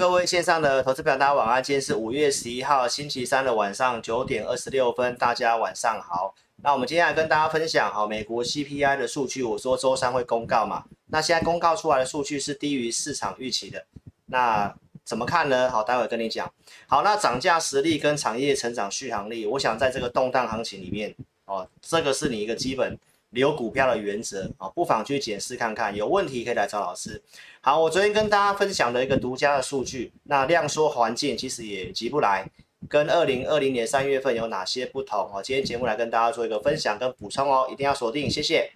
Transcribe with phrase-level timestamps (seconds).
[0.00, 1.62] 各位线上的投资朋友，大家晚安。
[1.62, 6.34] 今天是五月十一号星期三的晚上九点二十六分，大家晚上好。
[6.62, 13.84] 那我们今天来跟大家分享，好，美国 CPI 的数据，我说周三会公告嘛，那现在公告出来的数据是低于市场预期的，
[14.24, 14.74] 那
[15.04, 15.70] 怎么看呢？
[15.70, 16.50] 好，待会跟你讲。
[16.86, 21.14] 好，那涨价实力跟产业成长续航力，我想在这个动荡行情里面，
[21.44, 22.98] 哦，这个是你一个基本
[23.30, 27.20] 留股票的原则啊，不妨去检视看看，有问题可以来找老师。
[27.60, 32.48] 好，我昨天跟大家分享的一个独家的数据，那量缩环境其实也急不来，
[32.88, 35.30] 跟二零二零年三月份有哪些不同？
[35.32, 38.70] 哦，今天节目来跟大家做一个分享跟补充哦，一定要锁定，谢谢。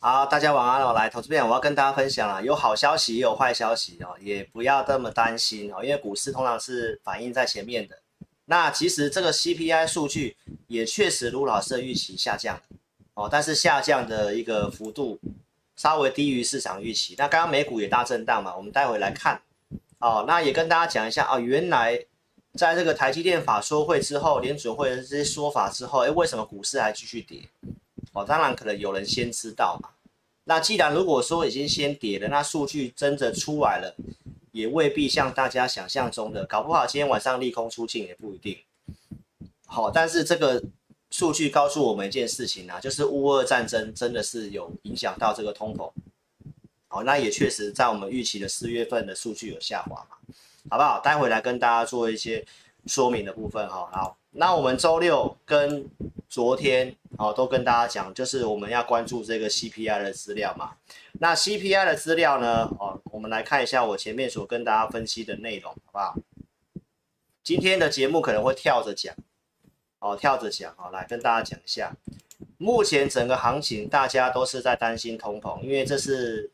[0.00, 0.92] 好，大家晚安哦。
[0.92, 7.98] 来，投资朋友，我要跟大家分享啊，有好消息也有坏消息哦，也不要这么担心哦，因为股市通常是反映在前面的。
[8.44, 10.36] 那其实这个 CPI 数据
[10.68, 12.60] 也确实如老师的预期下降
[13.14, 15.18] 哦，但是下降的一个幅度
[15.74, 17.16] 稍微低于市场预期。
[17.18, 19.42] 那刚刚美股也大震荡嘛，我们待会来看
[19.98, 20.24] 哦。
[20.28, 21.98] 那也跟大家讲一下啊，原来
[22.54, 27.42] 在这个台积电法说会之后，联准会的这些说法之后，诶，为什么股市还继续跌？
[28.18, 29.90] 哦，当然可能有人先知道嘛。
[30.44, 33.94] 那既然如果说已经先跌了，那数据真的出来了，
[34.50, 38.58] 也未必像大家想象中的，搞不好今天晚上利空出尽也不一定。
[39.66, 40.62] 好，但是这个
[41.10, 45.90] 数据告诉我们一件事情啊，就是乌俄战争真的是有影响到这个通膨。
[46.88, 50.16] 好，那也确实在我们预期的四月份的数据有下滑嘛，
[50.70, 50.98] 好不好？
[51.00, 52.44] 待会来跟大家做一些
[52.86, 53.88] 说明的部分哈。
[53.92, 55.88] 好，那我们周六跟
[56.28, 56.94] 昨天。
[57.16, 60.74] 哦，都跟大家讲，就是我们要关注这个 CPI 的资料嘛。
[61.14, 62.62] 那 CPI 的资料呢？
[62.78, 66.14] 哦，我们来看一下我前面所跟大家分析的内容，好不好？
[67.42, 69.12] 今天的节目可能会跳着讲，
[69.98, 71.96] 哦，跳着讲，好，来跟大家讲一下。
[72.56, 76.52] 目前整个行情，大家都是在担心通膨，因为这是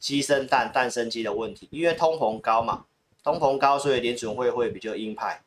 [0.00, 1.68] 鸡生蛋，蛋生鸡的问题。
[1.70, 2.86] 因为通膨高嘛，
[3.22, 5.40] 通膨高，所以联准会会比较鹰派，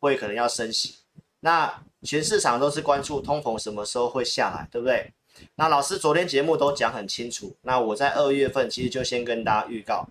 [0.00, 0.96] 会可能要升息。
[1.40, 5.12] 那全市场都是关注通膨什么时候会下来，对不对？
[5.54, 7.54] 那老师昨天节目都讲很清楚。
[7.62, 10.08] 那我在二月份其实就先跟大家预告，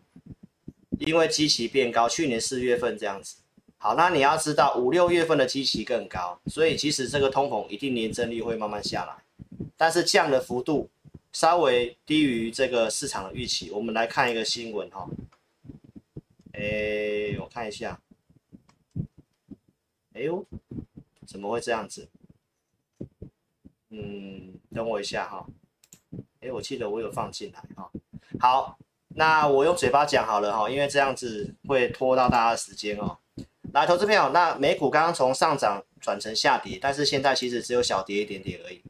[1.00, 3.38] 因为基期变高，去年四月份这样子。
[3.78, 9.24] 好，那你要知道五六月份的基期更高，所以其实这个通膨一定年增率会慢慢下来，
[9.76, 10.90] 但是降的幅度
[11.34, 13.70] 稍微低于这个市场的预期。
[13.72, 15.06] 我们来看一个新闻哈，
[16.54, 18.00] 哎，我看一下，
[20.14, 20.46] 哎呦。
[21.28, 22.08] 怎么会这样子？
[23.90, 25.46] 嗯，等我一下哈。
[26.40, 27.92] 诶，我记得我有放进来哈。
[28.40, 28.78] 好，
[29.10, 33.18] 那我用嘴巴讲好了哈，因为这样子会拖到大家的时间哦。
[33.74, 38.82] 来，投资朋友，那美股刚刚从上涨转成下跌，但是现在其实只有小跌一点点而已，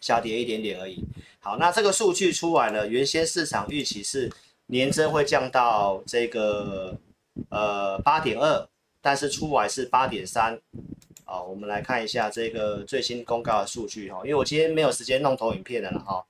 [0.00, 1.04] 小跌一点点而已。
[1.38, 4.32] 好，那这个数据出来了，原先市场预期是
[4.66, 6.98] 年增会降到这个
[7.50, 8.68] 呃八点二，
[9.00, 10.60] 但是出来是八点三。
[11.26, 16.24] 好，我们来看一下这个最新公告的数据哈，因为我今天没有时间弄投影片的了哈。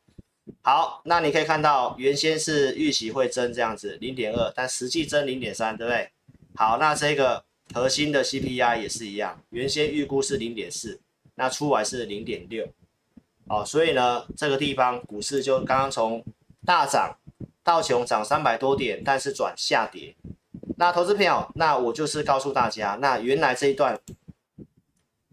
[0.62, 6.08] 好，那你可以看到原先是预期会增这样子零点二，但实际增零点三，对不对？
[6.54, 7.44] 好，那这个
[7.74, 11.00] 核心的 CPI 也是一样，原先预估是零点四，
[11.34, 12.64] 那出来是零点六。
[13.48, 16.24] 哦，所以呢，这个地方股市就刚刚从
[16.64, 17.16] 大涨
[17.64, 20.14] 到熊涨三百多点，但是转下跌。
[20.78, 23.98] 那投资朋友，那我就是告诉大家，那原来这一段。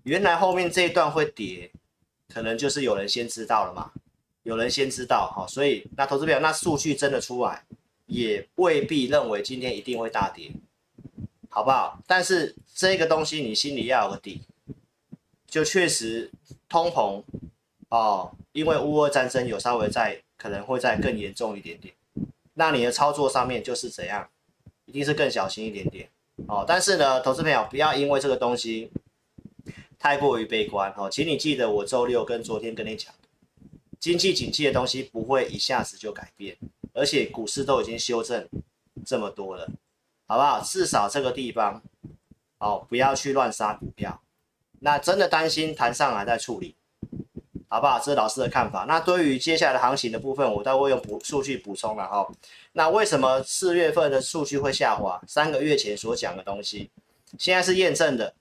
[0.03, 1.69] 原来后面这一段会跌，
[2.33, 3.91] 可能就是有人先知道了嘛，
[4.43, 7.63] 有人先知道哈，所以那投资表那数据真的出来，
[8.07, 10.51] 也未必认为今天一定会大跌，
[11.49, 12.01] 好不好？
[12.07, 14.41] 但是这个东西你心里要有个底，
[15.45, 16.31] 就确实
[16.67, 17.21] 通膨
[17.89, 21.93] 哦，因为乌俄战争有稍微再可能会再更严重一点点，
[22.55, 24.27] 那你的操作上面就是怎样，
[24.85, 26.09] 一定是更小心一点点
[26.47, 26.65] 哦。
[26.67, 28.89] 但是呢，投资朋友不要因为这个东西。
[30.01, 33.13] 太过于悲观哦，请你记得我周六跟昨天跟你讲，
[33.99, 36.57] 经济景气的东西不会一下子就改变，
[36.91, 38.49] 而且股市都已经修正
[39.05, 39.69] 这么多了，
[40.25, 40.59] 好不好？
[40.59, 41.83] 至少这个地方
[42.57, 44.19] 哦，不要去乱杀股票。
[44.79, 46.75] 那真的担心弹上来再处理，
[47.69, 47.99] 好不好？
[47.99, 48.85] 这是老师的看法。
[48.87, 52.27] 那对于接下来的行情的部分，我都会用补数据补充了哈。
[52.71, 55.21] 那为什么四月份的数据会下滑？
[55.27, 56.89] 三个月前所讲的东西，
[57.37, 58.33] 现在是验证的。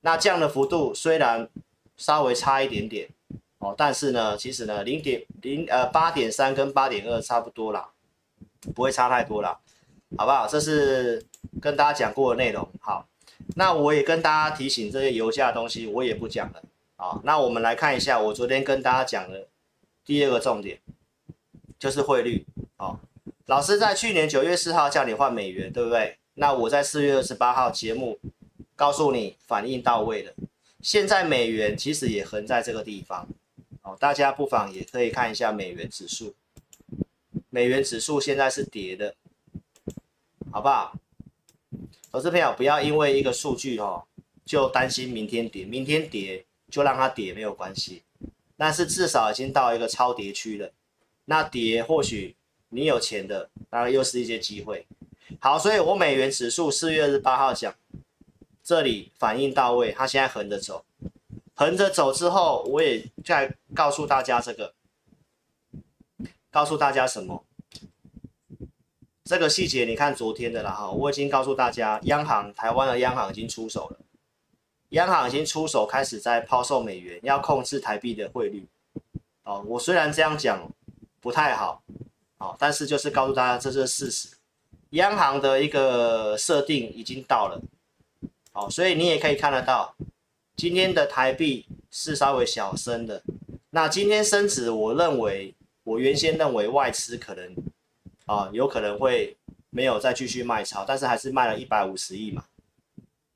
[0.00, 1.48] 那降的幅度虽然
[1.96, 3.08] 稍微差一点点
[3.58, 7.90] 哦，但是呢，其实呢，零点零呃八点三跟八点二差不多啦，
[8.74, 9.58] 不会差太多啦，
[10.16, 10.46] 好不好？
[10.46, 11.24] 这是
[11.60, 12.68] 跟大家讲过的内容。
[12.80, 13.08] 好，
[13.56, 16.62] 那我也跟大家提醒这些油价的东西，我也不讲了。
[16.96, 19.48] 好，那我们来看一下我昨天跟大家讲的
[20.04, 20.78] 第二个重点，
[21.78, 22.46] 就是汇率。
[22.76, 23.00] 好，
[23.46, 26.18] 老师在去年九月四号叫你换美元，对不对？
[26.34, 28.16] 那我在四月二十八号节目
[28.78, 30.32] 告诉你反应到位了。
[30.80, 33.26] 现在美元其实也横在这个地方，
[33.82, 36.32] 哦，大家不妨也可以看一下美元指数。
[37.50, 39.16] 美元指数现在是跌的，
[40.52, 40.96] 好不好？
[42.12, 44.04] 投资朋友不要因为一个数据哦，
[44.44, 48.04] 就担心明天跌，明天跌就让它跌没有关系，
[48.56, 50.70] 但是至少已经到一个超跌区了。
[51.24, 52.36] 那跌或许
[52.68, 54.86] 你有钱的，当然又是一些机会。
[55.40, 57.74] 好，所以我美元指数四月二十八号讲，
[58.68, 60.84] 这里反应到位，它现在横着走，
[61.54, 64.74] 横着走之后，我也再告诉大家这个。
[66.50, 67.42] 告诉大家什么？
[69.24, 74.00] 这个细节你看昨天的了哈，我已经告诉大家，央行台湾的央行已经出手了，
[74.90, 78.68] 央行已经出手开始在抛售美元，要控制台币的汇率。
[79.44, 80.70] 哦，我虽然这样讲
[81.22, 81.82] 不太好，
[82.36, 84.28] 哦，但是就是告诉大家这是事实，
[84.90, 87.58] 央行的一个设定已经到了，
[88.58, 89.94] 哦，所以你也可以看得到，
[90.56, 93.22] 今天的台币是稍微小升的，
[93.70, 95.54] 那今天升值，我认为。
[95.84, 97.50] 我原先认为外资可能
[98.26, 99.34] 啊有可能会
[99.70, 102.44] 没有再继续卖超，但是还是卖了一百五十亿嘛。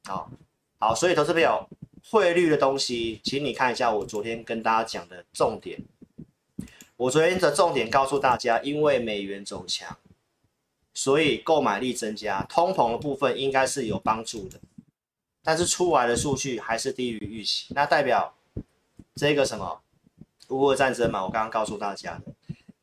[0.05, 0.31] 好，
[0.79, 1.67] 好，所以投资朋友，
[2.11, 5.81] 汇率的东西，请你看一下我昨天跟大家讲的重点。
[6.99, 9.97] 我昨天的重点告诉大家，因为美元走强，
[10.93, 14.61] 所以购买力增加，通膨的部分应该是有帮助的。
[15.45, 18.35] 但是出来的数据还是低于预期，那代表
[19.15, 19.81] 这个什么？
[20.49, 22.21] 乌俄战争嘛，我刚刚告诉大家。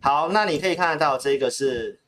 [0.01, 1.99] 好，那你可以看得到，这个是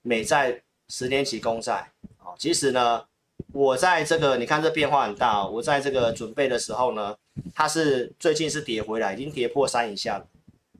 [0.00, 1.92] 美债十年期公债。
[2.20, 3.04] 哦，其实呢，
[3.52, 5.46] 我在这个你看这变化很大。
[5.46, 7.14] 我在这个准备的时候呢，
[7.54, 10.26] 它是最近是跌回来，已经跌破三以下了。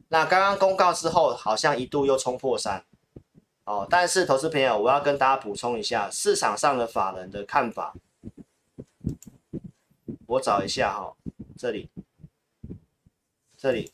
[0.09, 2.83] 那刚刚公告之后，好像一度又冲破三。
[3.65, 7.95] 哦，但是投资朋友，我要跟大家补充一下市场上的法人的看法。
[10.27, 11.17] 我找一下哈、哦，
[11.57, 11.89] 这里，
[13.57, 13.93] 这里。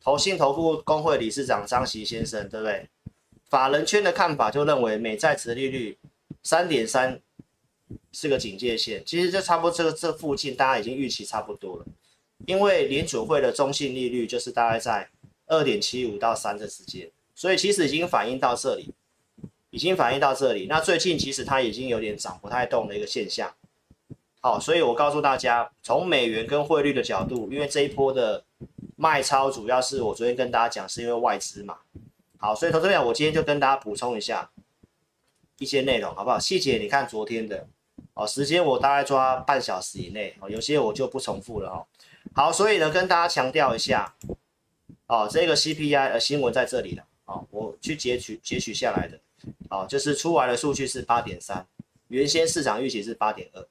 [0.00, 2.90] 投信投顾工会理事长张琦先生，对不对？
[3.48, 5.98] 法人圈的看法就认为美债殖利率
[6.42, 7.18] 三点三
[8.12, 11.86] 是个警戒线，其实就差不多这个这附近，大家已经预期差不多了。
[12.46, 15.08] 因为联储会的中性利率就是大概在
[15.46, 18.92] 二点七五到三的之间，所以其实已经反映到这里，
[19.70, 20.66] 已经反映到这里。
[20.66, 23.54] 那最近其实它已经有点涨不太动的一个现象。
[24.44, 28.44] 好，所以我告诉大家，从美元跟汇率的角度，因为这一波的。
[28.96, 31.78] 卖超主要是我昨天跟大家讲，是因为外资嘛。
[32.36, 34.48] 好，所以投资者，我今天就跟大家补充一下
[35.58, 36.38] 一些内容，好不好？
[36.38, 37.66] 细节你看昨天的
[38.14, 41.84] 哦，时间我大概抓半小时以内哦，有些我就不重复了哦。
[42.34, 44.14] 好，所以呢，跟大家强调一下
[45.08, 49.18] 哦，这个 CPI 呃新闻在这里了哦，我去截取截取下来的
[49.70, 51.66] 哦，就是出来的数据是八点三，
[52.06, 53.66] 原先市场预期是八点二，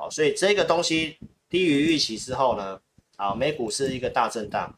[0.00, 1.18] 哦，所以这个东西
[1.48, 2.80] 低于预期之后呢。
[3.22, 4.74] 好，美股是一个大震荡，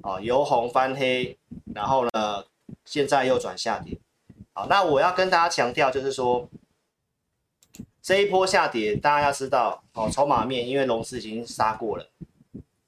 [0.00, 1.36] 啊，由红翻黑，
[1.74, 2.44] 然后呢，
[2.84, 3.98] 现在又转下跌。
[4.52, 6.48] 好，那我要跟大家强调，就是说
[8.00, 12.08] 这一波下跌，大家要知道，哦，筹码面因为融资已经杀过了，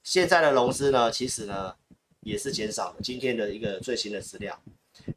[0.05, 1.75] 现在的融资呢，其实呢
[2.21, 2.97] 也是减少了。
[3.03, 4.57] 今天的一个最新的资料，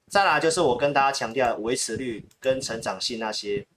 [0.08, 3.68] 再来就是我跟大家强调维持率跟成长性那些。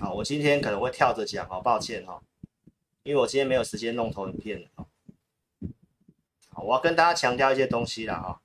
[0.00, 2.22] 好，我今天可能会跳着讲，好抱歉哈。
[3.04, 4.86] 因为我今天没有时间弄投影片了啊，
[6.48, 8.40] 好，我要跟大家强调一些东西了啊，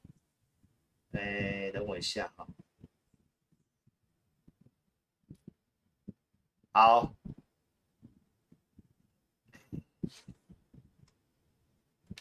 [1.14, 2.46] 哎，等我一下啊，
[6.74, 7.14] 好，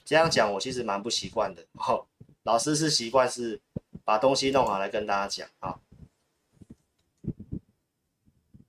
[0.04, 2.06] 这样讲我其实蛮不习惯的哦，
[2.44, 3.60] 老师是习惯是
[4.04, 5.80] 把东西弄好来跟大家讲啊，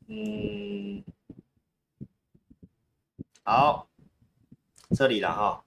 [0.10, 1.04] 嗯。
[3.44, 3.88] 好，
[4.96, 5.64] 这里了哈。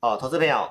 [0.00, 0.70] 好，投资朋友，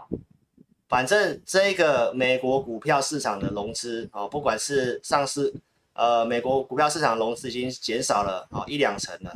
[0.87, 5.53] 反正这个美国股票市场的融资哦，不管是上市，
[5.93, 9.33] 呃，美国股票市场融资已经减少了哦一两成了。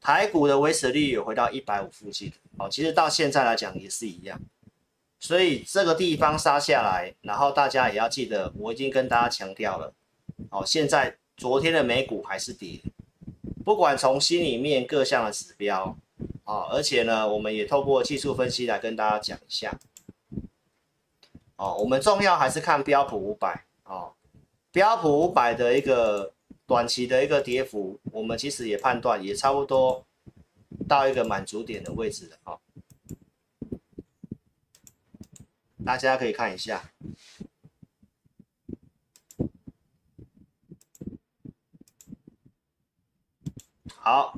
[0.00, 4.40] 台股的维持率有回到一百五附近哦，其实到现在来讲也是一样。
[5.18, 9.92] 所以这个地方杀下来，然后大家也要记得，我已经跟大家强调了
[10.50, 12.78] 哦，现在昨天的美股还是跌。
[13.64, 15.96] 不管从心里面各项的指标，
[16.44, 19.74] 啊，而且呢，我们也透过技术分析来跟大家讲一下，
[21.56, 24.12] 哦，我们重要还是看标普五百哦，
[24.70, 26.34] 标普五百的一个
[26.66, 30.04] 短期的一个跌幅，我们其实也判断也差不多
[30.86, 32.60] 到一个满足点的位置了哦。
[35.86, 36.92] 大家可以看一下。
[44.02, 44.32] 好，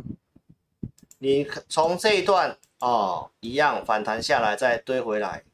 [1.18, 5.44] 你从这一段哦，一样反弹下来再堆回来，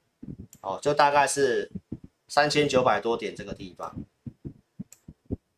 [0.63, 1.71] 哦，就大概是
[2.27, 3.95] 三千九百多点这个地方。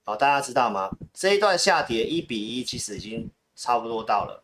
[0.02, 0.90] 好，大家知道吗？
[1.14, 4.42] 这一段下跌一比一，其实已经差不多到了。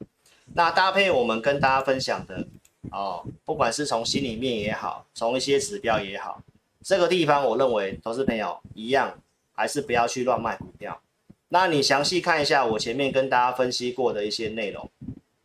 [0.54, 2.46] 那搭配我们跟大家分享的
[2.92, 6.40] 哦，不管是从心里面也好，从一些指标也好，
[6.80, 9.18] 这个地方我认为投资朋友一样，
[9.52, 11.02] 还是不要去乱卖股票。
[11.48, 14.90] 那你详细看一下我前面跟大家分析过的一些内容，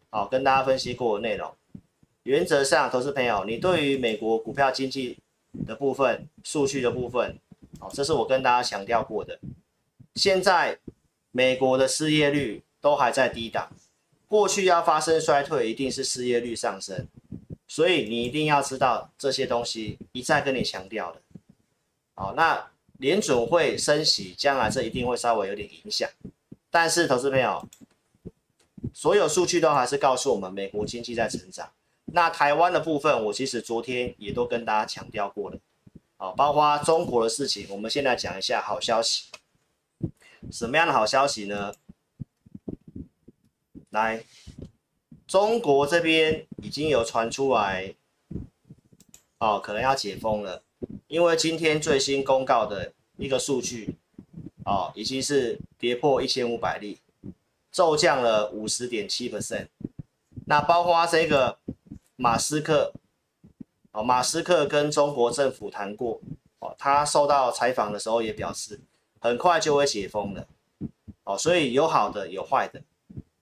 [0.09, 1.53] 好，跟大家分析过的内容。
[2.23, 5.19] 原则上，投资朋友，你对于美国股票经济
[5.67, 7.37] 的部分、数据的部分，
[7.79, 9.39] 好，这是我跟大家强调过的。
[10.15, 10.79] 现在
[11.31, 13.69] 美国的失业率都还在低档，
[14.27, 17.07] 过去要发生衰退，一定是失业率上升，
[17.67, 21.21] 所以你一定要知道这些东西，一再跟你强调的。
[22.15, 22.70] 好，那。
[23.01, 26.07] 联准会升息，将来这一定会稍微有点影响，
[26.69, 27.67] 但是投资朋友，
[28.93, 31.71] 所有数据都还是告诉我们美国经济在成长。
[32.05, 35.57] 那台湾的部分，我其实昨天也都跟大家强调过了，
[36.17, 39.31] 好，包括中国的事情，我们现在讲一下好消息。
[40.51, 41.73] 什么样的好消息呢？
[43.89, 44.23] 来，
[45.25, 47.95] 中国这边已经有传出来，
[49.39, 50.61] 哦，可能要解封了。
[51.11, 53.97] 因为今天最新公告的一个数据，
[54.63, 56.99] 哦，已经是跌破一千五百例，
[57.69, 59.67] 骤降了五十点七 percent。
[60.45, 61.57] 那包括这个
[62.15, 62.93] 马斯克，
[63.91, 66.21] 哦，马斯克跟中国政府谈过，
[66.59, 68.79] 哦，他受到采访的时候也表示，
[69.19, 70.47] 很快就会解封了，
[71.25, 72.81] 哦，所以有好的有坏的。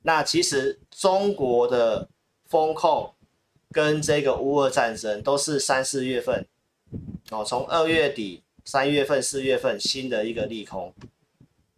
[0.02, 2.10] 那其实中国的
[2.48, 3.14] 风控
[3.72, 6.48] 跟这个乌俄战争都是三四月份。
[7.32, 10.94] 哦，从二月底、三月份、四月份新的一个利空，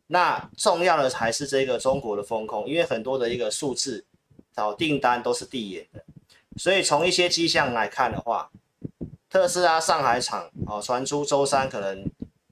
[0.07, 4.05] 那重要的还是这个中国的风控，因为很多的一个数字
[4.53, 6.03] 找订单都是递延的，
[6.57, 8.49] 所以从一些迹象来看的话，
[9.29, 12.05] 特斯拉上海厂哦传出周三可能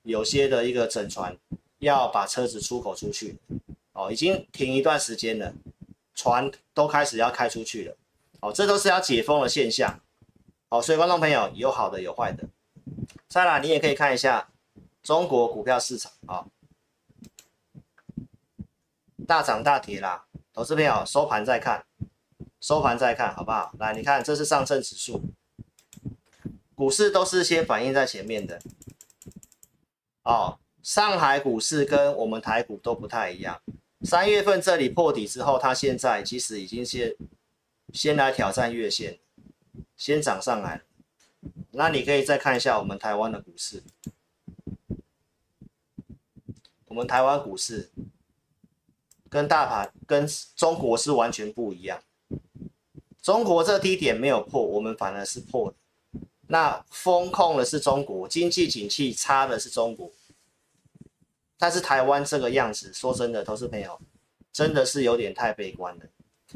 [0.04, 1.38] 有些的一个整船
[1.80, 3.38] 要把车子出口出去，
[3.94, 5.54] 哦，已经停一段时间了，
[6.16, 7.96] 船都开始要开出去了，
[8.42, 10.00] 哦，这都是要解封的现象，
[10.70, 12.48] 好，所以观众朋友有好的有坏的。
[13.28, 14.50] 再来，你也可以看一下
[15.02, 16.46] 中国股票市场啊，
[19.26, 20.26] 大涨大跌啦。
[20.54, 21.86] 投资朋友收盘再看，
[22.62, 23.74] 收盘再看好不好？
[23.80, 25.22] 来，你看这是上证指数，
[26.76, 28.60] 股市都是先反映在前面的。
[30.24, 33.60] 哦，上海股市跟我们台股都不太一样。
[34.02, 37.16] 三月份这里破底之后，它现在其实已经先
[37.92, 39.18] 先来挑战月线，
[40.00, 40.82] 先涨上来。
[41.72, 43.84] 那你可以再看一下我们台湾的股市，
[46.86, 47.92] 我们台湾股市
[49.30, 52.02] 跟大盘跟中国是完全不一样。
[53.22, 55.78] 中国这低点没有破，我们反而是破的。
[56.48, 60.10] 那风控的是中国，经济景气差的是中国。
[61.58, 64.00] 但是台湾这个样子，说真的，投资朋友
[64.52, 66.06] 真的是有点太悲观了。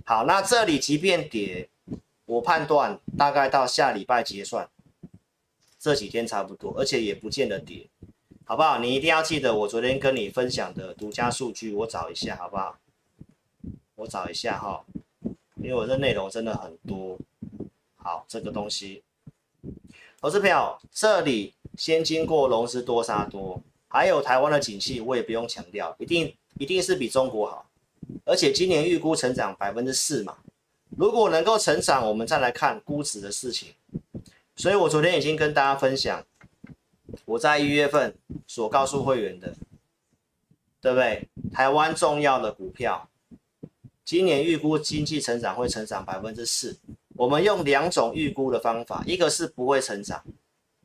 [0.06, 1.70] 好，那这里即便跌，
[2.34, 4.68] 我判断大概到下礼拜结算。
[5.80, 7.88] 这几天差不多，而且也不见得跌，
[8.46, 8.80] 好不好？
[8.80, 12.78] 你一定要记得我昨天跟你分享的独家数据，我找一下，好不好？
[13.96, 14.84] 我找一下哈，
[15.58, 17.18] 因为我这内容真的很多。
[17.98, 19.04] 好，这个东西，
[20.20, 27.66] 投资朋友，这里先经过融资多杀多，还有台湾的景气，我也不用强调，一定一定是比中国好，
[28.26, 30.38] 而且今年预估成长百分之四嘛，
[30.98, 33.74] 如果能够成长，我们再来看估值的事情。
[34.56, 36.24] 所以我昨天已经跟大家分享，
[37.26, 39.56] 我在一月份所告诉会员的，
[40.80, 41.28] 对不对？
[41.52, 43.10] 台湾重要的股票，
[44.06, 46.78] 今年预估经济成长会成长百分之四。
[47.16, 50.24] 我们用两种预估的方法，一个是不会成长，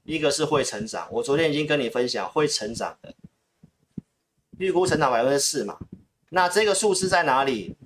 [0.04, 1.08] 一个是会成长。
[1.12, 3.14] 我昨天已经跟你分享会成长的，
[4.58, 5.78] 预估成长百分之四嘛。
[6.30, 7.76] 那这个数字在哪里？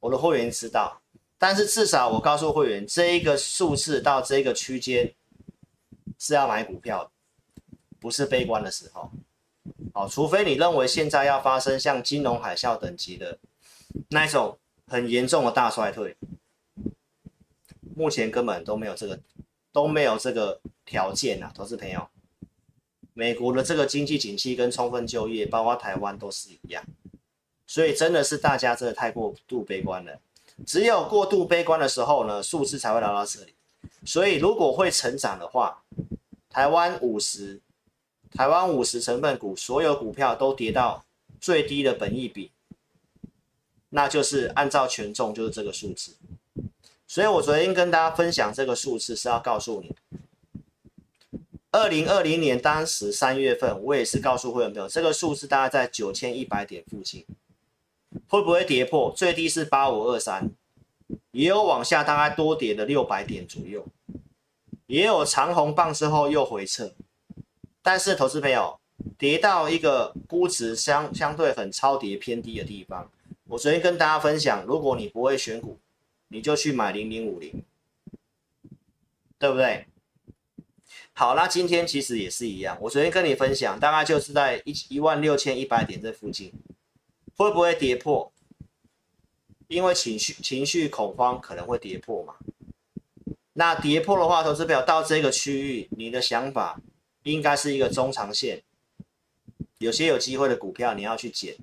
[0.00, 0.99] 我的会员知道，
[1.40, 5.12] 但是至少我告诉会员，这一个数字到这个区间。
[6.22, 7.10] 是要买股票，
[7.98, 9.10] 不是悲观的时候。
[9.94, 13.38] 好，除非你认为现在要发生像金融海啸等级的
[14.10, 16.14] 那一种很严重的大衰退，
[17.96, 19.18] 目前根本都没有这个
[19.72, 22.06] 都没有这个条件啊，投资朋友。
[23.14, 26.84] 美国的这个经济景气跟充分就业，包括台湾都是一样，
[27.66, 30.20] 所以真的是大家真的太过度悲观了。
[30.66, 33.54] 只有过度悲观的时候呢，数字才会来到这里。
[34.04, 35.82] 所以如果会成长的话，
[36.48, 37.60] 台湾五十，
[38.32, 41.04] 台湾五十成分股所有股票都跌到
[41.40, 42.50] 最低的本益比，
[43.90, 46.16] 那就是按照权重就是这个数字。
[47.06, 49.94] 所以我昨天跟大家分享这个数字是要告诉你，
[51.72, 57.26] 二零二零年当时三月份，我也是告诉会员朋友，这个数字大概在九千一百点附近，
[58.28, 59.12] 会不会跌破？
[59.16, 60.50] 最低是八五二三。
[61.32, 63.84] 也有往下大概多跌了六百点左右，
[64.86, 66.92] 也有长红棒之后又回撤，
[67.82, 68.78] 但是投资朋友
[69.18, 73.10] 跌到一个估值相相对很超跌偏低的地方，
[73.48, 75.78] 我昨天跟大家分享，如果你不会选股，
[76.28, 77.64] 你就去买零零五零，
[79.38, 79.86] 对不对？
[81.12, 86.52] 好，那今天其实也是一样，我昨天跟你分享，大概就是在一一万六千一百点这附近，
[87.40, 88.30] 会不会跌破？
[89.66, 92.34] 因为情绪情绪恐慌可能会跌破嘛，
[93.54, 96.78] 那跌破的话，投资表到这个区域，你的想法
[97.22, 98.62] 应该是一个中长线，
[99.78, 101.56] 有些有机会的股票你要去捡，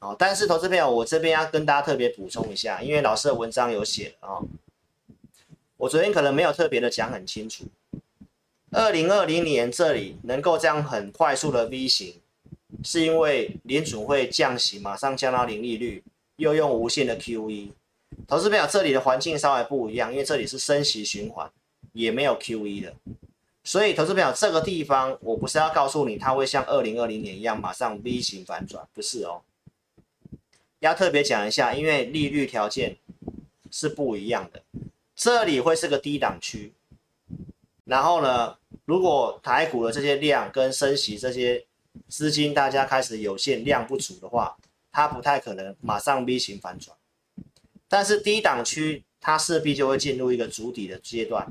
[0.00, 4.48] 哦，但是投资表我这边要跟大家特别补充一下，因为老师的文章有写了哦，
[5.76, 7.64] 我昨天可能没有特别的讲很清楚，
[8.70, 12.14] 二零二零年这里能够这样很快速的 V 型，
[12.86, 16.02] 是因为联准会降息，马上降到零利率。
[16.38, 17.70] 又用无限的 QE，
[18.28, 21.50] 投资朋友，这里的环境稍微不一样，因为这里是升息循环，
[21.94, 22.94] 也没有 QE 的，
[23.64, 29.40] 所以投资朋友这个地方，我不是要告诉你它会像二零二零年一样马上 V 型反转，不是哦，
[30.80, 32.98] 要特别讲一下，因为利率条件
[33.70, 34.62] 是不一样的，
[35.14, 36.74] 这里会是个低档区，
[37.84, 41.64] 然后呢，如果台股的这些量跟升息这些
[42.08, 44.56] 资金大家开始有限量不足的话。
[44.92, 46.96] 它不太可能马上 V 型反转，
[47.86, 51.46] 但是低档区它势必就会进入一个筑底的阶段，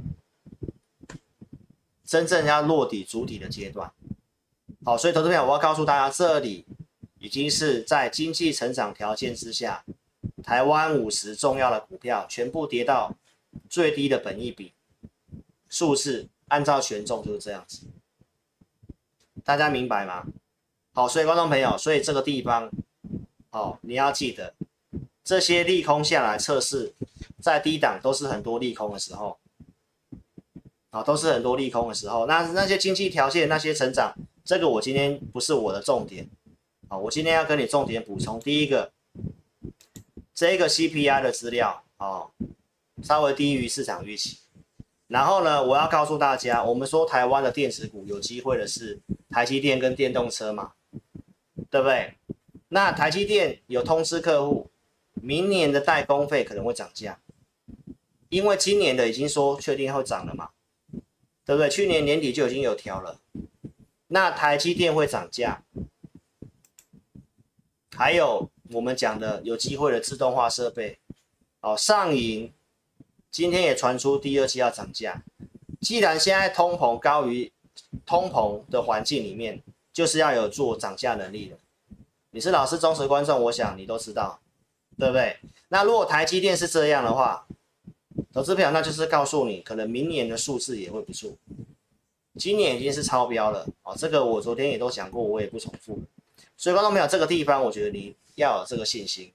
[2.03, 3.93] 真正要落底筑底的阶段。
[4.83, 6.65] 好，所以投资朋友，我要告诉大家，这里
[7.19, 9.85] 已经是在经济成长条件之下，
[10.41, 13.15] 台湾五十重要的股票全部跌到
[13.69, 14.73] 最低的本益比，
[15.69, 17.85] 数字按照权重就是这样子，
[19.45, 20.25] 大家明白吗？
[20.93, 22.69] 好，所以观众朋友，所以这个地方。
[23.51, 24.53] 哦，你要记得，
[25.23, 26.93] 这些利空下来测试，
[27.41, 29.37] 在低档都是很多利空的时候，
[30.89, 32.25] 啊、都是很多利空的时候。
[32.25, 36.27] 那那些经济条件、那些成长，这个我今天不是我的重点，
[36.89, 38.37] 啊、我今天要跟你重点补充。
[38.41, 38.91] 第一个，
[40.33, 42.31] 这个 CPI 的资料，哦，
[43.03, 44.39] 稍微低于市场预期。
[45.07, 48.99] 然后呢，我要告诉大家，我们说台湾的电子股有机会的是
[49.35, 50.71] 台积电跟电动车嘛，
[51.69, 52.13] 对不对？
[52.69, 54.69] 那台积电有通知客户，
[55.15, 57.19] 明年的代工费可能会涨价，
[58.29, 60.51] 因为今年的已经说确定会涨了嘛，
[61.43, 61.69] 对不对？
[61.69, 63.19] 去年年底就已经有调了。
[64.07, 65.61] 那台积电会涨价，
[67.91, 70.97] 还有我们讲的有机会的自动化设备，
[71.59, 72.53] 哦，上银
[73.29, 75.21] 今天也传出第二期要涨价。
[75.81, 77.51] 既然现在通膨高于
[78.05, 79.61] 通膨的环境里面，
[79.93, 81.57] 就是要有做涨价能力的。
[82.31, 84.39] 你是老师忠实观众，我想你都知道，
[84.97, 85.37] 对不对？
[85.69, 87.45] 那如果台积电是这样的话，
[88.33, 91.31] 投资票那就是告诉你，可能明年的数字也会不错。
[92.37, 95.99] 今年已经是超标了哦，这个我昨天也都讲过，我也不重复。
[96.57, 99.31] 所以观众朋友，这个地方我觉得你要有这个信心。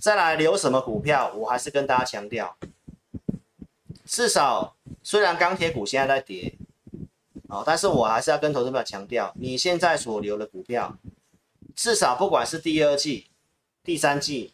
[0.00, 2.56] 再来留什么股票，我还是跟大家强调，
[4.04, 6.52] 至少虽然钢铁股现在在跌，
[7.50, 10.96] 啊，但是我还是要跟投资朋友强调，你现在所留的股票。
[11.74, 13.30] 至少不管是第二季、
[13.82, 14.52] 第三季，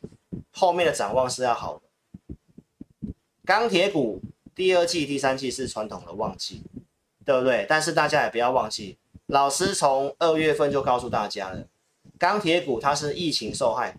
[0.53, 3.13] 后面的展望是要好的。
[3.45, 4.23] 钢铁股
[4.55, 6.63] 第二季、第三季是传统的旺季，
[7.25, 7.67] 对不对？
[7.69, 11.67] 但是大家也不要忘记，老师从二月份就告诉大家了，
[12.19, 13.99] 钢铁股它是疫情受害股，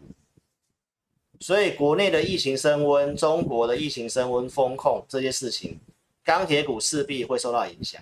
[1.39, 5.79] 所以国内的疫情升温、中国的疫情升温、风控这些事情，
[6.23, 8.01] 钢铁股势必会受到影响，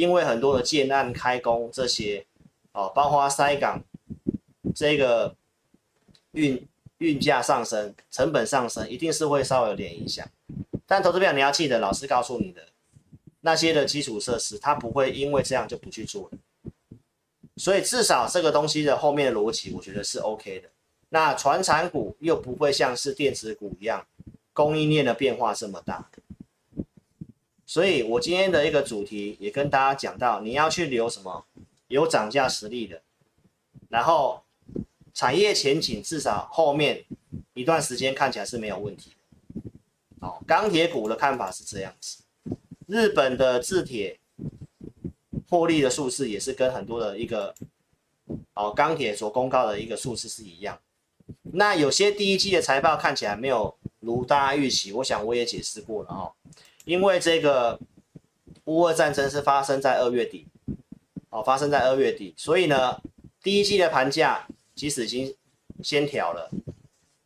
[0.00, 2.24] 因为很多的建案开工这些，
[2.72, 3.82] 哦，包括塞港。
[4.72, 5.34] 这个
[6.32, 10.24] 运运价上升，成本上升，一定是会稍微有点影响。
[10.86, 12.62] 但投资票你要记得，老师告诉你的
[13.40, 16.38] 那些的基础设施，它不会因为这样就不去做了。
[17.56, 20.68] 所以至少这个东西的后面的逻辑，我觉得是 OK 的。
[21.08, 24.06] 那传产股又不会像是电子股一样，
[24.52, 26.08] 供应链的变化这么大。
[27.70, 31.46] 所以我今天的一个主题也跟大家讲到，你要去留什么
[31.86, 33.00] 有涨价实力的，
[33.88, 34.42] 然后
[35.14, 37.04] 产业前景至少后面
[37.54, 40.26] 一段时间看起来是没有问题的。
[40.26, 42.24] 哦，钢铁股的看法是这样子，
[42.88, 44.18] 日本的制铁
[45.48, 47.54] 获利的数字也是跟很多的一个
[48.54, 50.76] 哦钢铁所公告的一个数字是一样。
[51.52, 56.32] 那有些第一季的财报看起来没有如大家预期，我想我也解释过了哦，
[56.90, 57.78] 因为这个
[58.64, 60.48] 乌俄战争是发生在二月底，
[61.28, 63.00] 哦，发生在二月底，所以呢，
[63.44, 65.32] 第一季的盘价即使已经
[65.84, 66.50] 先调了，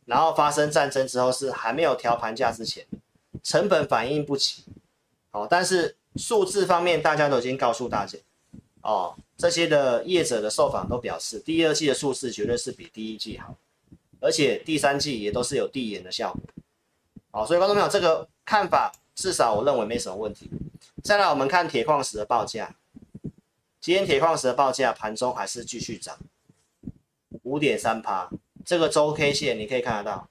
[0.05, 2.85] 然后发生战争之后是还没有调盘价之前，
[3.41, 4.65] 成本反应不起，
[5.31, 8.19] 哦，但是数字方面大家都已经告诉大家，
[8.83, 13.57] 哦，这些的业者的受访都表示，第二季的数字绝对是比第一季好。
[14.21, 16.41] 而且第三季也都是有递延的效果，
[17.31, 20.51] 好，所以观众朋友这个看法至少我认为没什么问题。
[21.01, 22.75] 再来我们看铁矿石的报价，
[23.79, 26.17] 今天铁矿石的报价盘中还是继续涨，
[27.43, 28.29] 五点三趴，
[28.65, 30.29] 这个周 K 线你可以看得到，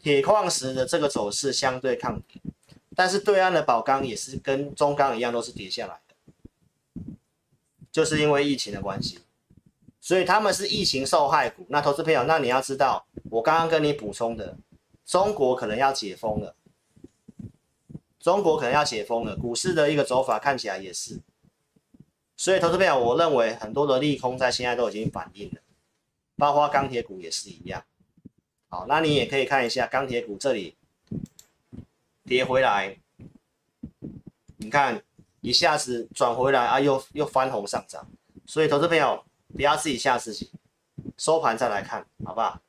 [0.00, 2.40] 铁矿石的这个走势相对抗跌，
[2.94, 7.14] 但是对岸的宝钢也是跟中钢一样都是跌下来的，
[7.90, 9.20] 就是因为疫情的关系。
[10.02, 11.66] 所以他们是疫情受害股。
[11.68, 14.56] 那投资朋友，那你要知道，我刚刚跟你补充的，
[15.04, 16.56] 中国可能要解封了，
[18.20, 21.18] 中国可能要解封了，股市的一个走法看起来也是。
[22.36, 25.60] 所以投资朋友，我认为很多的利空在现在都已经反映了，
[26.36, 27.82] 包括钢铁股也是一样。
[28.68, 30.76] 好，那你也可以看一下钢铁股这里
[32.24, 32.96] 跌回来，
[34.58, 35.02] 你看
[35.40, 38.06] 一下子转回来啊，又又翻红上涨。
[38.46, 39.24] 所以投资朋友。
[39.52, 40.52] 不要自己吓自己，
[41.18, 42.60] 收盘再来看，好不好？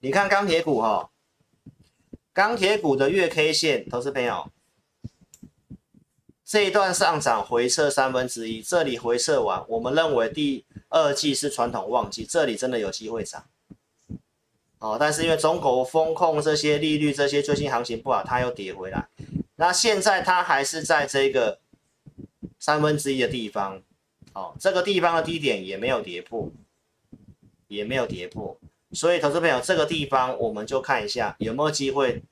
[0.00, 1.10] 你看钢铁股哈，
[2.38, 4.48] 钢铁股的月 K 线，投资朋友，
[6.44, 13.44] 这一段上涨回撤三分之一，这里回撤完，我们认为第二季是传统旺季，这里真的有机会涨。
[14.78, 19.08] 哦，但是因为中国风控这些利率这些最近行情不好，它又跌回来。
[19.56, 21.58] 那现在它还是在这个
[22.60, 23.82] 三分之一的地方。
[24.34, 26.48] 哦，这个地方的低点也没有跌破，
[27.66, 28.56] 也没有跌破，
[28.92, 32.22] 所以投资朋友，这个地方我们就看一下有没有机会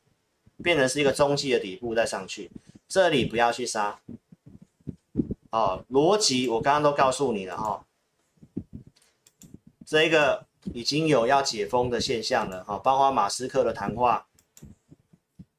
[0.62, 2.50] 变成是一个中期的底部再上去。
[2.88, 4.00] 这里不要去杀。
[5.50, 7.84] 哦，逻辑我刚刚都告诉你了哈、哦，
[9.86, 14.26] 这个已经有要解封的现象了哈、哦，包括马斯克的谈话，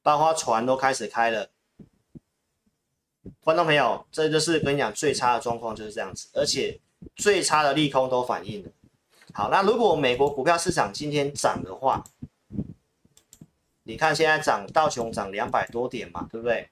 [0.04, 1.50] 包括船都开始开了。
[3.40, 6.80] 观众朋友，这就是跟你讲最差的状况就是这样子，而且
[7.16, 8.72] 最差的利空都反映了。
[9.38, 12.04] 好，那如果美国股票市场今天涨的话，
[13.84, 16.70] 你看现在涨道琼涨两百多点嘛，对不对？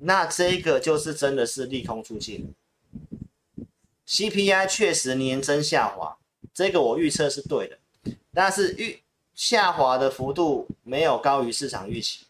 [0.00, 2.52] 那这个就是真的是利空出尽。
[4.08, 6.18] CPI 确实年增下滑，
[6.52, 7.78] 这个我预测是对的，
[8.32, 9.00] 但是预
[9.36, 12.26] 下滑的幅度没有高于市场预期。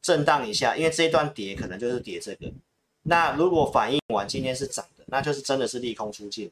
[0.00, 2.52] 震荡一下，因为这一段跌可能就是跌这个。
[3.02, 6.50] 那如果反应完今天是涨，那就是真的是利空出尽。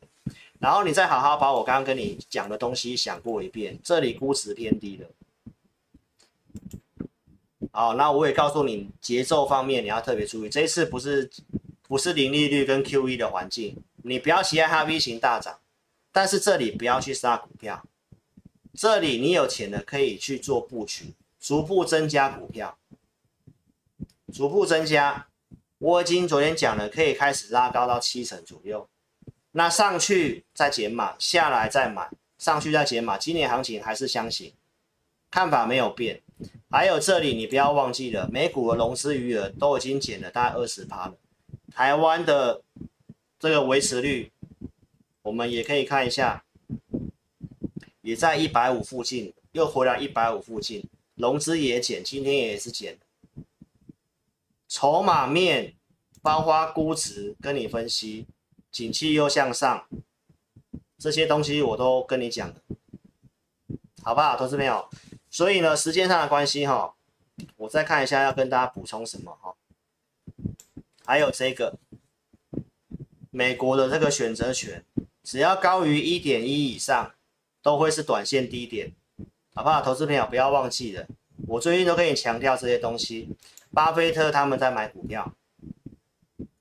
[0.58, 5.06] 然后你再好好把我刚刚跟你讲的东西想过一遍，这里估值偏低的。
[7.72, 11.30] 好，那我也告诉你节奏方面你要特别注意，这一次不是
[11.82, 15.58] 不是零利率跟 QE 的环境，你不要期待它 V 型大涨，
[16.10, 17.86] 但是这里不要去杀股票，
[18.74, 22.76] 这里你有钱的可以去做布局，逐步增加股票。
[24.32, 25.28] 逐步增加，
[25.78, 28.88] 我已经昨天讲了，可以开始拉高到七成左右。
[29.52, 33.18] 那上去再减码，下来再买，上去再减码。
[33.18, 34.52] 今年行情还是相信，
[35.30, 36.22] 看法没有变。
[36.70, 41.14] 还有这里你不要忘记了，美股的融资余额都已经减了大概二十趴了。
[41.74, 42.62] 台湾的
[43.38, 44.32] 这个维持率，
[45.22, 46.44] 我们也可以看一下，
[48.00, 50.84] 也在一百五附近，又回来一百五附近，
[51.14, 52.98] 融资也减，今天也是减。
[54.76, 55.74] 筹码面，
[56.20, 58.26] 包括估值，跟你分析，
[58.70, 59.88] 景气又向上，
[60.98, 62.52] 这些东西我都跟你讲，
[64.02, 64.86] 好不好，投资朋友？
[65.30, 66.94] 所以呢，时间上的关系哈，
[67.56, 69.54] 我再看一下要跟大家补充什么哈，
[71.06, 71.78] 还有这个
[73.30, 74.84] 美国的这个选择权，
[75.22, 77.14] 只要高于一点一以上，
[77.62, 78.92] 都会是短线低点，
[79.54, 80.26] 好不好，投资朋友？
[80.26, 81.06] 不要忘记了，
[81.48, 83.30] 我最近都跟你强调这些东西。
[83.76, 85.34] 巴菲特他们在买股票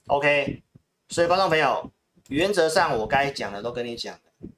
[0.07, 0.61] ，OK，
[1.07, 1.89] 所以观众朋友，
[2.27, 4.49] 原则上我该讲的都跟你讲了，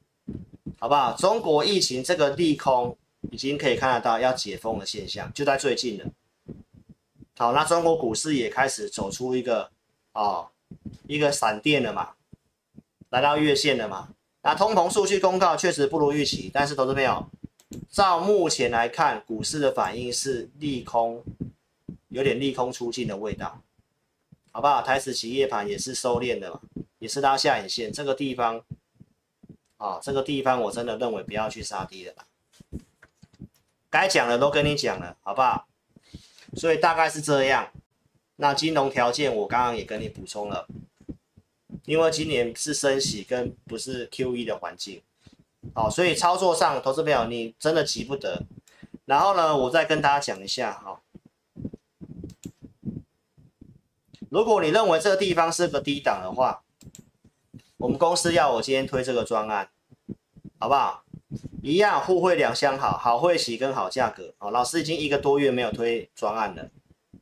[0.79, 1.15] 好不好？
[1.15, 2.97] 中国疫情这个利空
[3.29, 6.05] 已经可以看得到要解封的现象，就在最近了。
[7.37, 9.69] 好，那中国股市也开始走出一个、
[10.13, 10.47] 哦、
[11.05, 12.13] 一个闪电了嘛，
[13.11, 14.09] 来到月线了嘛。
[14.41, 17.29] 那通膨数据公告确实不如预期，但是投资朋友，
[17.91, 21.23] 照目前来看，股市的反应是利空，
[22.09, 23.61] 有点利空出尽的味道，
[24.51, 24.81] 好不好？
[24.81, 26.61] 台指期夜盘也是收敛的嘛，
[26.99, 28.57] 也是拉下影线，这个地方
[29.77, 32.25] 啊、哦，这个地方我真的认为不要去杀低了吧。
[33.89, 35.67] 该讲的都跟你讲了，好不好？
[36.55, 37.71] 所以大概是这样。
[38.37, 40.67] 那金融条件我刚刚也跟你补充了，
[41.85, 45.01] 因为今年是升息跟不是 QE 的环境，
[45.73, 48.43] 好，所以操作上投资朋友你真的急不得。
[49.05, 51.01] 然后呢，我再跟大家讲一下哈，
[54.29, 56.63] 如果你认为这个地方是个低档的话，
[57.77, 59.69] 我们公司要我今天推这个专案，
[60.59, 61.03] 好不好？
[61.61, 64.33] 一样，互惠两相好，好会期跟好价格。
[64.37, 66.69] 好，老师已经一个多月没有推专案了。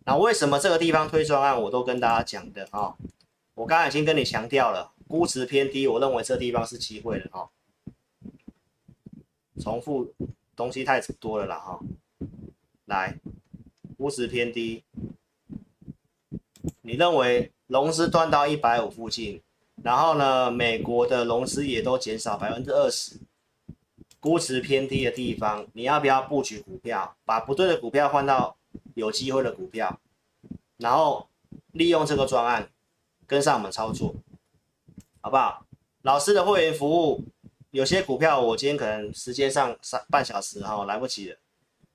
[0.06, 2.96] 那为什么这个地方推专案，我都跟大家讲的啊。
[3.56, 7.50] 我刚刚已经跟你强调了，估值偏低，我认为这地方是机会了哈。
[9.60, 10.14] 重复
[10.56, 11.80] 东西太多了啦哈。
[12.86, 13.18] 来，
[13.98, 14.84] 估值偏低，
[16.82, 19.42] 你认为融资断到一百五附近，
[19.84, 23.18] 然后呢，美国的融资也都减少百分之二十。
[24.20, 27.16] 估值偏低的地方，你要不要布局股票？
[27.26, 28.58] 把不对的股票换到
[28.96, 30.00] 有机会的股票，
[30.78, 31.30] 然后
[31.74, 32.68] 利用这个专案
[33.28, 34.16] 跟上我们操作，
[35.22, 35.68] 好不好？
[36.02, 37.24] 老师的会员服务，
[37.70, 41.38] 有些股票我今天可能时间上三半小时哈来不及了，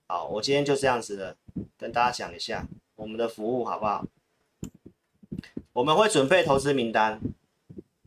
[0.07, 1.37] 好，我今天就这样子的
[1.77, 4.07] 跟大家讲一下我们的服务好不好？
[5.73, 7.21] 我们会准备投资名单，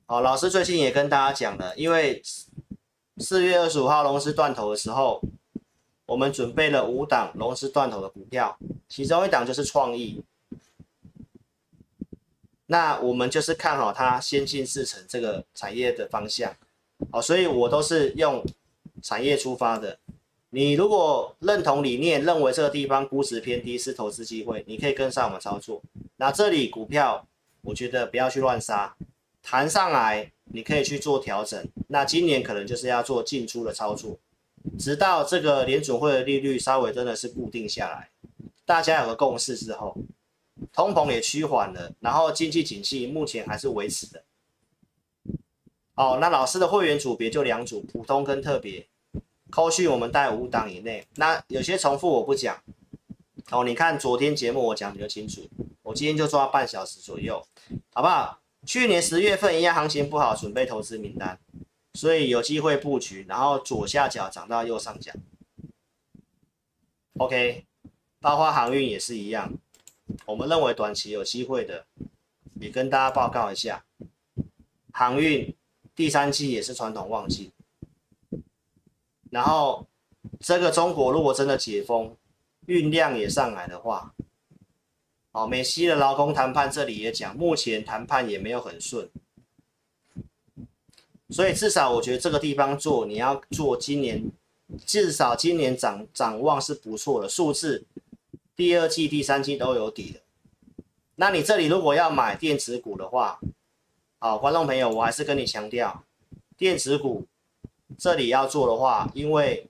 [0.05, 2.21] 好，老师最近也跟大家讲了，因为。
[3.19, 5.21] 四月二十五号龙狮断头的时候，
[6.07, 8.57] 我们准备了五档龙狮断头的股票，
[8.89, 10.23] 其中一档就是创意。
[12.65, 16.55] 那我们就是看好它先进制成这个产业的方向，
[17.11, 18.43] 好，所以我都是用
[19.03, 19.99] 产业出发的。
[20.49, 25.79] 你如果认同理念，认为这个地方估值偏低是投资机会，你可以跟上我们操作。
[26.15, 27.27] 那这里股票，
[27.63, 28.95] 我觉得不要去乱杀，
[29.41, 30.31] 弹上来。
[30.45, 34.19] 你可以去做调整，那今年可能就是要做进出的操作，
[34.77, 38.09] 直到这个联准会的利率稍微真的是固定下来，
[38.65, 39.95] 大家有个共识之后，
[40.73, 44.23] 通膨也趋缓了，然后经济景气目前还是维持的。
[45.95, 48.85] 哦，那老师的会员组别就两组，普通跟特别，
[49.49, 52.61] 扣讯我们带五档以内，那有些重复我不讲。
[53.49, 55.41] 哦，你看昨天节目我讲比较清楚，
[55.93, 57.45] 今天就抓半小时左右，
[57.93, 58.39] 好不好？
[58.65, 61.37] 去年十月份一样行情不好，准备投资名单，
[61.95, 65.11] 所以有机会布局，然后左下角涨到右上角。
[67.17, 67.65] OK，
[68.21, 69.53] 包括航运也是一样，
[70.25, 71.85] 我们认为短期有机会的，
[72.61, 73.83] 也跟大家报告一下，
[74.93, 75.53] 航运
[75.93, 77.51] 第三季也是传统旺季，
[79.29, 79.85] 然后
[80.39, 82.15] 这个中国如果真的解封，
[82.67, 84.13] 运量也上来的话。
[85.35, 89.09] 好，美西的劳工谈判这里也讲，目前谈判也没有很顺，
[91.31, 94.29] 所以至少我觉得这个地方做，你要做今年，
[94.85, 97.83] 至少今年展展望是不错的数字，
[98.55, 100.19] 第二季、第三季都有底的。
[101.15, 103.39] 那你这里如果要买电子股的话，
[104.19, 106.03] 好，观众朋友，我还是跟你强调，
[106.55, 107.25] 电子股
[107.97, 109.67] 这里要做的话，因为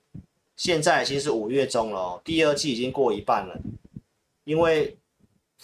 [0.56, 3.58] 现在已经是五月中了，第二季已经过一半了，
[4.44, 4.98] 因为。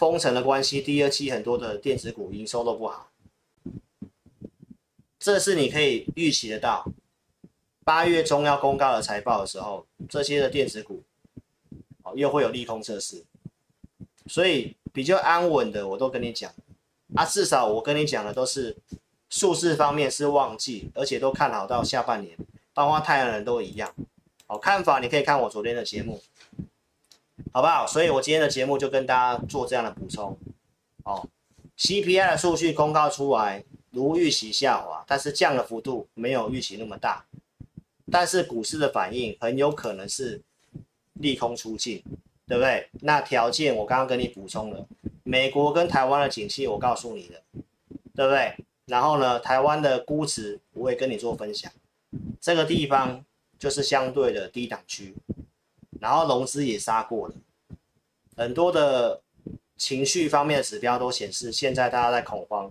[0.01, 3.11] 封城的关系，第二期很多的电子股营收都不好，
[5.19, 6.91] 这是你可以预期得到。
[7.85, 11.03] 八月中要公告的财报的时候，这些的电子股
[12.03, 13.23] 哦又会有利空测试，
[14.27, 16.51] 所以比较安稳的我都跟你讲
[17.15, 18.75] 啊，至少我跟你讲的都是
[19.29, 22.35] 数字方面是旺季，而且都看好到下半年，
[22.73, 23.95] 包括太阳能都一样。
[24.47, 26.23] 好，看法你可以看我昨天的节目。
[27.53, 27.87] 好不好？
[27.87, 30.37] 所以我今天的节目就跟大家做这样的补充。
[31.05, 31.29] 哦
[31.77, 37.25] ，CPI 的数据公告出来，如预期下滑，但是降的幅度没有预期那么大。
[38.11, 40.43] 但是股市的反应很有可能是
[41.15, 42.03] 利空出尽，
[42.47, 42.89] 对不对？
[43.01, 44.87] 那条件我刚刚跟你补充了，
[45.23, 47.43] 美国跟台湾的景气我告诉你的，
[48.15, 48.55] 对不对？
[48.87, 51.71] 然后呢，台湾的估值我会跟你做分享，
[52.41, 53.25] 这个地方
[53.59, 55.15] 就是相对的低档区。
[56.01, 57.35] 然后融资也杀过了，
[58.37, 59.21] 很多的
[59.77, 62.71] 情绪方面的指标都显示，现在大家在恐慌，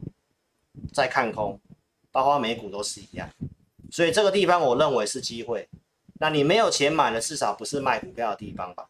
[0.93, 1.59] 在看空，
[2.11, 3.29] 包括美股都是一样。
[3.91, 5.69] 所以这个地方我认为是机会。
[6.19, 8.87] 那你没有钱买的，至少不是卖股票的地方吧？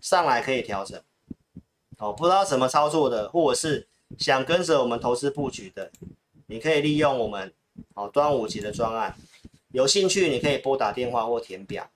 [0.00, 1.00] 上来可以调整。
[1.98, 3.88] 哦，不知道怎么操作的，或者是
[4.18, 5.90] 想跟着我们投资布局的，
[6.46, 7.52] 你可以利用我们
[7.94, 9.14] 哦端午节的专案，
[9.72, 11.90] 有兴趣你可以拨打电话或填表，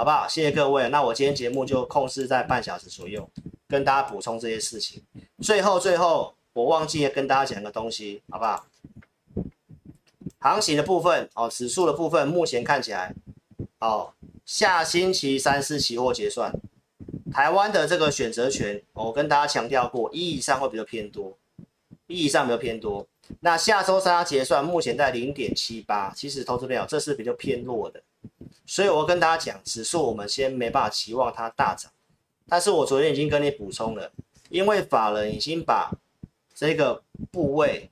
[0.00, 0.26] 好不好？
[0.26, 3.28] 谢谢各位，那我今天节目就控制在半小时左右，
[3.68, 5.02] 跟大家补充这些事情。
[5.42, 8.64] 最后最后，我忘记跟大家讲个东西，好不好？
[10.38, 13.14] 行情的部分哦，指数的部分，目前看起来
[13.80, 14.14] 哦，
[14.46, 16.50] 下星期三是期货结算。
[17.30, 21.36] 台湾的这个选择权，我跟大家强调过，一以上会比较偏多，
[22.06, 23.06] 一以上比较偏多。
[23.40, 28.02] 那下周三结算，目前在零点七八，其实投资朋友这是比较偏弱的。
[28.70, 31.90] 所以我跟大家讲，指数我们先没办法期望它大涨，
[32.46, 34.12] 但是我昨天已经跟你补充了，
[34.48, 35.90] 因为法人已经把
[36.54, 37.02] 这个
[37.32, 37.90] 部位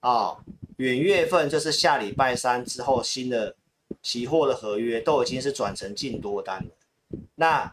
[0.00, 0.10] 啊。
[0.10, 0.44] 哦
[0.78, 3.54] 元月份就是下礼拜三之后，新的
[4.02, 6.70] 期货的合约都已经是转成净多单了。
[7.36, 7.72] 那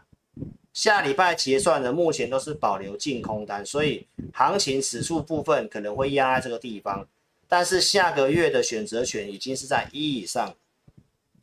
[0.72, 7.08] 下礼拜结算的目前都是保留净空单，所以行情指数部分可能会压在这个地方。
[7.48, 10.54] 但是下个月的选择权已经是在一以上，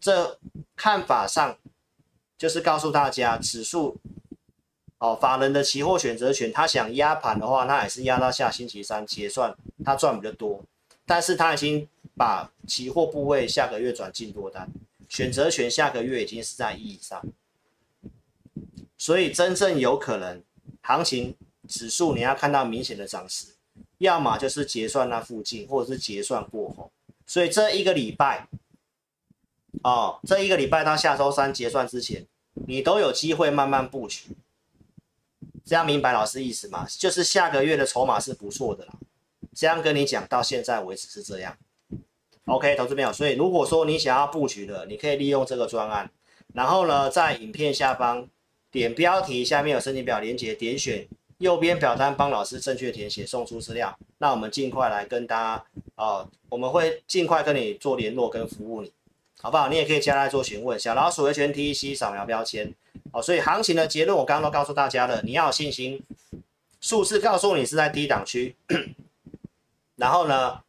[0.08, 0.40] 这
[0.74, 1.58] 看法上
[2.38, 3.98] 就是告诉大家，指数
[5.00, 10.64] 哦，法人的期货选择权，他想压盘的话，那也是压到下星期三结算，他赚比较多。
[11.06, 14.70] 但是他已经把期货部位下个月转进多单，
[15.10, 17.22] 选择权下个月已经是在一以上，
[18.98, 20.42] 所以真正有可能
[20.84, 21.36] 行情
[21.68, 23.48] 指数你要看到明显的涨势，
[23.98, 26.90] 要么就是结算那附近，或者是结算过后。
[27.26, 28.48] 所以这一个礼拜，
[29.84, 32.26] 哦，这一个礼拜到下周三结算之前，
[32.68, 34.36] 你都有机会慢慢布局。
[35.66, 36.88] 这样明白老师意思吗？
[36.98, 38.94] 就是下个月的筹码是不错的啦。
[39.54, 41.58] 这样跟你讲，到现在为止是这样。
[42.46, 46.10] OK，投资朋友，所以如果说你想要布局的，你可以利用这个专案，
[46.54, 48.28] 然后呢，在影片下方
[48.72, 51.06] 点标题，下面有申请表连结，点选
[51.40, 53.98] 右边表单，帮老师正确填写，送出资料。
[54.20, 58.94] 那我们尽快来跟大家，呃，我们会尽快跟你做联络跟服务你，
[59.40, 59.70] 好不好？
[59.70, 60.80] 你也可以加来做询问。
[60.80, 62.74] 小老鼠 HNTEC 扫描标签。
[63.12, 66.02] 好，所以行情的结论我刚刚都告诉大家了，你要有信心，
[66.82, 68.56] 数字告诉你是在低档区。
[69.96, 70.62] 然后呢，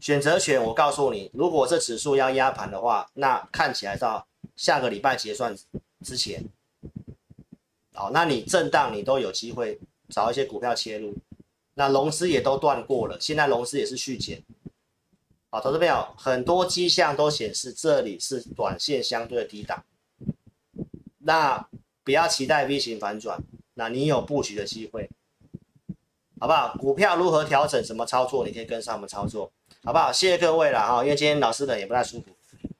[0.00, 5.56] 选择权我告诉你，如果这指数要压盘的话，那看起来到下个礼拜结算
[6.02, 6.44] 之前，
[7.94, 11.14] 哦，那你震荡你都有机会找一些股票切入。
[11.74, 14.40] 那融资也都断过了，现在融资也是续减。
[15.54, 19.84] 好，投资朋友，很多迹象都显示这里是短线相对的低档。
[21.18, 21.68] 那
[22.02, 23.40] 不要期待 V 型反转，
[23.74, 25.08] 那你有布局的机会。
[26.40, 26.74] 好不好？
[26.76, 27.80] 股票如何调整？
[27.84, 28.44] 怎么操作？
[28.44, 29.52] 你可以跟上我们操作，
[29.84, 30.12] 好不好？
[30.12, 32.26] 谢谢各位了哈，因为今天老师呢也不太舒服，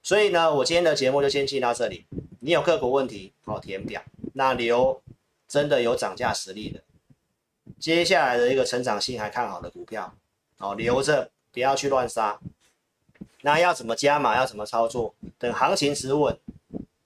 [0.02, 2.04] 所以呢，我今天的节目就先进到这里。
[2.40, 4.02] 你有个股问题，好填表。
[4.32, 5.00] 那留
[5.46, 6.82] 真的有涨价实力的，
[7.78, 10.12] 接下来的一个成长性还看好的股票，
[10.58, 12.40] 好留着，不要去乱杀。
[13.44, 14.34] 那要怎么加码？
[14.36, 15.14] 要怎么操作？
[15.38, 16.36] 等行情止稳，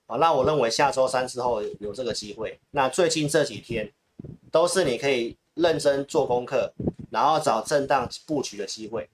[0.06, 2.58] 啊，那我认为下周三之后有这个机会。
[2.70, 3.92] 那最近这几天
[4.50, 5.36] 都是你可以。
[5.58, 6.72] 认真做功课，
[7.10, 9.10] 然后找震荡布局的机会，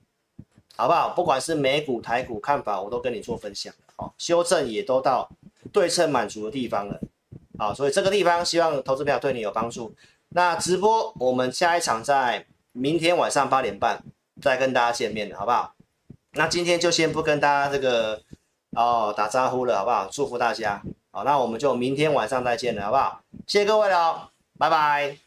[0.77, 1.09] 好不好？
[1.09, 3.73] 不管是美股、台股看法，我都跟你做分享。
[3.97, 5.27] 好，修正也都到
[5.73, 7.01] 对称满足的地方了。
[7.59, 9.95] 好，所以这个地方希望投资票对你有帮助。
[10.29, 14.05] 那直播我们下一场在明天晚上八点半
[14.43, 15.75] 再跟大家见面，好不好？
[16.35, 18.21] 那今天就先不跟大家这个
[18.73, 20.09] 哦打招呼了，好不好？
[20.11, 20.83] 祝福大家。
[21.11, 23.21] 好，那我们就明天晚上再见了，好不好？
[23.47, 25.24] 谢谢各位了，拜拜。